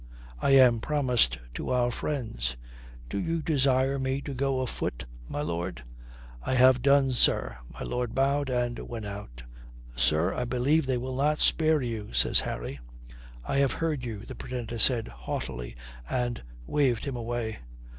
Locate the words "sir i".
9.95-10.45